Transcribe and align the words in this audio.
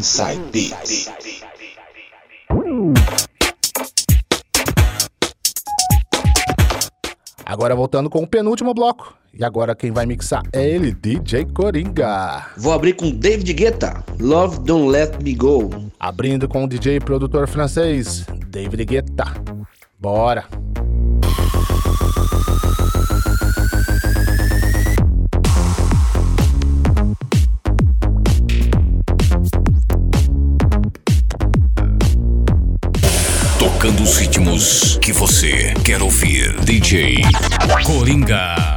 Inside 0.00 0.40
Beats. 0.50 1.10
Agora 7.44 7.76
voltando 7.76 8.08
com 8.08 8.22
o 8.22 8.26
penúltimo 8.26 8.72
bloco. 8.72 9.14
E 9.34 9.44
agora 9.44 9.74
quem 9.74 9.90
vai 9.90 10.06
mixar 10.06 10.42
é 10.54 10.66
ele, 10.66 10.92
DJ 10.92 11.44
Coringa. 11.52 12.46
Vou 12.56 12.72
abrir 12.72 12.94
com 12.94 13.10
David 13.10 13.52
Guetta, 13.52 14.02
Love 14.18 14.60
Don't 14.60 14.90
Let 14.90 15.22
Me 15.22 15.34
Go. 15.34 15.68
Abrindo 16.00 16.48
com 16.48 16.64
o 16.64 16.66
DJ 16.66 16.96
e 16.96 17.00
produtor 17.00 17.46
francês, 17.46 18.24
David 18.48 18.86
Guetta. 18.86 19.26
Bora! 19.98 20.46
Ritmos 34.30 34.96
que 35.02 35.12
você 35.12 35.74
quer 35.84 36.00
ouvir. 36.00 36.54
DJ 36.60 37.16
Coringa. 37.84 38.76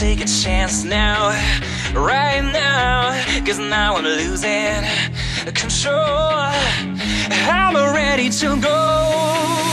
take 0.00 0.22
a 0.22 0.24
chance 0.24 0.82
now, 0.82 1.28
right 1.92 2.40
now. 2.40 3.12
Cause 3.44 3.58
now 3.58 3.96
I'm 3.96 4.04
losing 4.04 4.82
control. 5.52 6.40
I'm 7.28 7.76
ready 7.94 8.30
to 8.30 8.58
go. 8.62 9.69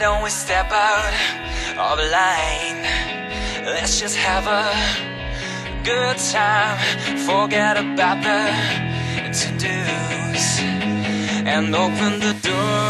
don't 0.00 0.22
we 0.24 0.30
step 0.30 0.72
out 0.72 1.12
of 1.76 1.98
line? 2.10 2.82
Let's 3.66 4.00
just 4.00 4.16
have 4.16 4.46
a 4.46 4.72
good 5.84 6.16
time. 6.16 6.78
Forget 7.28 7.76
about 7.76 8.22
the 8.22 8.40
to-dos 9.38 10.60
and 11.44 11.74
open 11.74 12.20
the 12.20 12.34
door. 12.42 12.80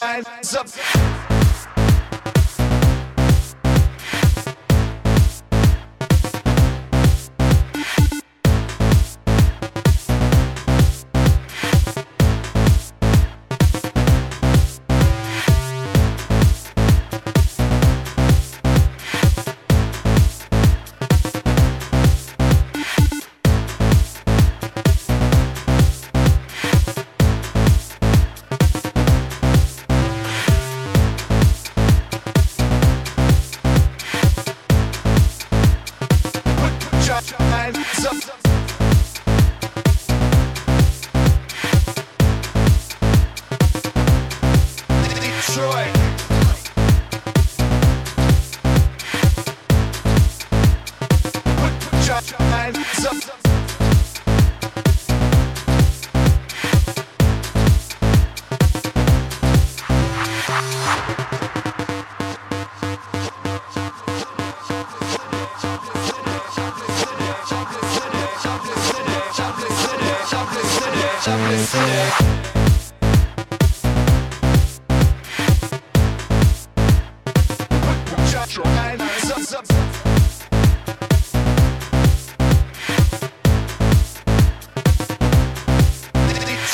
hands 0.00 0.54
up. 0.56 1.19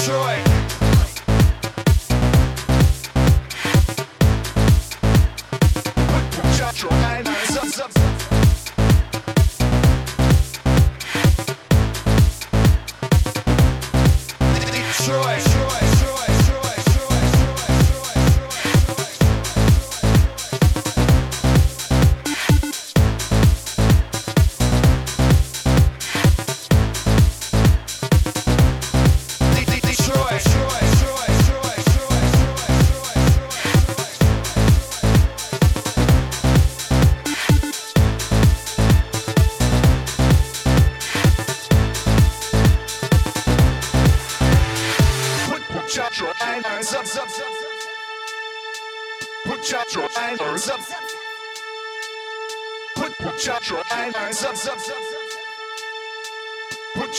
Detroit. 0.07 0.36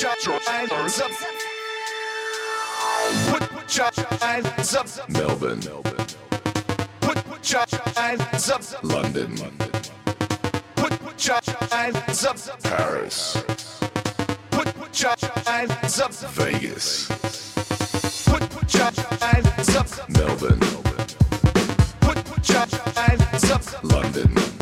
your 0.01 0.39
eyes 0.47 1.01
up. 1.01 1.11
Put, 3.29 3.41
put 3.49 3.77
your 3.77 3.89
eyes 4.21 4.75
up. 4.75 5.09
Melbourne. 5.09 5.61
Put, 7.01 7.25
put 7.25 7.51
your 7.51 7.65
eyes 7.97 8.49
up. 8.49 8.83
London. 8.83 9.35
Put, 10.75 10.99
put 10.99 11.27
your 11.27 11.39
eyes 11.71 12.25
up. 12.25 12.37
Paris. 12.63 13.43
Put, 14.51 14.67
put 14.75 15.01
your 15.01 15.15
eyes 15.47 15.99
up. 15.99 16.13
Vegas. 16.31 17.07
Put, 18.27 18.49
put 18.51 18.73
your 18.73 18.91
eyes 19.21 19.75
up. 19.75 20.09
Melbourne. 20.09 20.59
Put, 22.01 22.23
put 22.25 22.49
your 22.49 22.65
eyes 22.97 23.51
up. 23.51 23.83
London. 23.83 24.56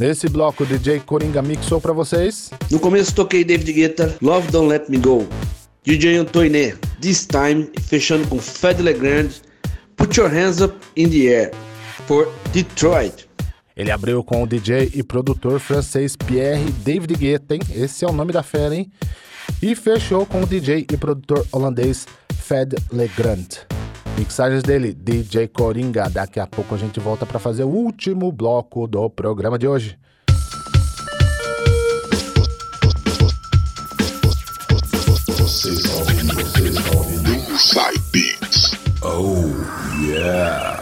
Nesse 0.00 0.30
bloco, 0.30 0.62
o 0.62 0.66
DJ 0.66 0.98
Coringa 1.00 1.42
mixou 1.42 1.78
pra 1.78 1.92
vocês. 1.92 2.48
No 2.70 2.80
começo 2.80 3.14
toquei 3.14 3.44
David 3.44 3.70
Guetta, 3.70 4.16
Love 4.22 4.50
Don't 4.50 4.66
Let 4.66 4.88
Me 4.88 4.96
Go. 4.96 5.28
DJ 5.84 6.16
Antoine, 6.16 6.72
This 7.02 7.26
Time, 7.26 7.70
fechando 7.82 8.26
com 8.26 8.38
Fed 8.38 8.80
Legrand, 8.80 9.28
Put 9.96 10.18
Your 10.18 10.30
Hands 10.30 10.62
Up 10.62 10.74
in 10.96 11.10
the 11.10 11.26
Air, 11.26 11.50
for 12.06 12.32
Detroit. 12.50 13.26
Ele 13.76 13.90
abriu 13.90 14.24
com 14.24 14.42
o 14.42 14.46
DJ 14.46 14.90
e 14.94 15.02
produtor 15.02 15.60
francês 15.60 16.16
Pierre 16.16 16.64
David 16.82 17.14
Guetta, 17.16 17.56
hein? 17.56 17.60
Esse 17.70 18.02
é 18.02 18.08
o 18.08 18.12
nome 18.12 18.32
da 18.32 18.42
fera, 18.42 18.74
hein? 18.74 18.90
E 19.60 19.74
fechou 19.74 20.24
com 20.24 20.40
o 20.40 20.46
DJ 20.46 20.86
e 20.90 20.96
produtor 20.96 21.46
holandês 21.52 22.06
Fed 22.38 22.74
Legrand. 22.90 23.48
Mixagens 24.20 24.62
dele, 24.62 24.92
DJ 24.92 25.48
Coringa. 25.48 26.10
Daqui 26.10 26.38
a 26.38 26.46
pouco 26.46 26.74
a 26.74 26.78
gente 26.78 27.00
volta 27.00 27.24
para 27.24 27.38
fazer 27.38 27.64
o 27.64 27.68
último 27.68 28.30
bloco 28.30 28.86
do 28.86 29.08
programa 29.08 29.58
de 29.58 29.66
hoje. 29.66 29.98
Você 35.38 35.70
está 35.70 35.96
ouvindo, 35.96 36.34
você 36.34 36.68
está 36.68 36.98
ouvindo. 36.98 37.30
Beats. 38.12 38.72
Oh, 39.02 39.48
yeah. 40.04 40.79